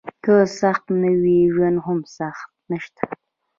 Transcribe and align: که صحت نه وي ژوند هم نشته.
که 0.23 0.35
صحت 0.59 0.83
نه 1.01 1.11
وي 1.21 1.37
ژوند 1.53 1.77
هم 1.85 1.99
نشته. 2.71 3.03